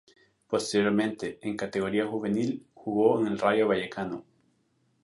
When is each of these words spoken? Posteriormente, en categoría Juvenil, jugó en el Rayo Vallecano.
Posteriormente, 0.47 1.37
en 1.43 1.55
categoría 1.55 2.07
Juvenil, 2.07 2.65
jugó 2.73 3.21
en 3.21 3.27
el 3.27 3.37
Rayo 3.37 3.67
Vallecano. 3.67 4.25